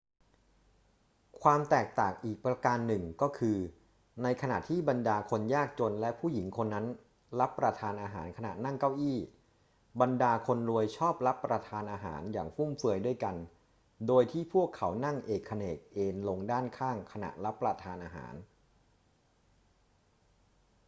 [1.41, 3.57] ความแตกต่างอีกประการหนึ่งก็คือ
[4.23, 6.85] ในขณะที่บรรดาคนยากจนและผู้หญิงคนนั้น
[7.39, 9.17] รับประทานอาหารขณะนั่งเก้าอี้
[10.01, 13.35] บรรดาคนรวยชอบรับประทานอาหารอย่างฟุ่มเฟือยด้วยกัน
[14.07, 18.33] โดยที่พวกเขานั่งเอกเขนกเอนลงด้านข้างขณะรับประทานอาหาร